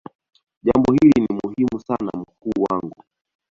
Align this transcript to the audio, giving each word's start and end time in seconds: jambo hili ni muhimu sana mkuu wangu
jambo 0.63 0.93
hili 0.93 1.21
ni 1.21 1.39
muhimu 1.43 1.79
sana 1.79 2.11
mkuu 2.17 2.63
wangu 2.69 3.03